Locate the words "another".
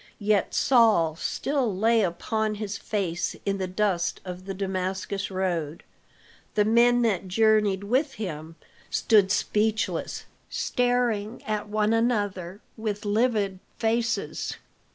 11.93-12.61